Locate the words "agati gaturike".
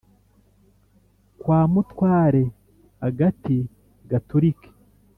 3.07-4.69